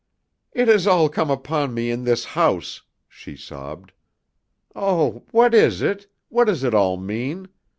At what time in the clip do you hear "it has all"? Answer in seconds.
0.51-1.09